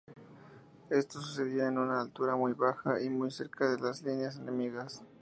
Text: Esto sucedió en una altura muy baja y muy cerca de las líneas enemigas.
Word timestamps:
Esto 0.89 1.21
sucedió 1.21 1.67
en 1.67 1.77
una 1.77 2.01
altura 2.01 2.35
muy 2.35 2.53
baja 2.53 2.99
y 3.03 3.07
muy 3.11 3.29
cerca 3.29 3.69
de 3.69 3.79
las 3.79 4.01
líneas 4.01 4.35
enemigas. 4.37 5.03